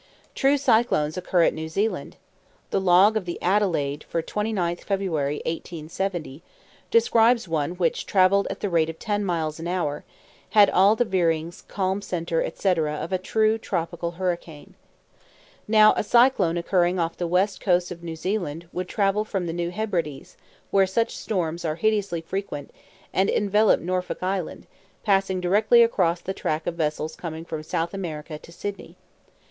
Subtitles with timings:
[0.33, 2.15] True cyclones occur at New Zealand.
[2.71, 6.41] The log of the Adelaide for 29th February, 1870,
[6.89, 10.03] describes one which travelled at the rate of ten miles an hour, and
[10.55, 14.73] had all the veerings, calm centre, etc., of a true tropical hurricane.
[15.67, 19.53] Now a cyclone occurring off the west coast of New Zealand would travel from the
[19.53, 20.35] New Hebrides,
[20.71, 22.71] where such storms are hideously frequent,
[23.13, 24.65] and envelop Norfolk Island,
[25.03, 28.95] passing directly across the track of vessels coming from South America to Sydney.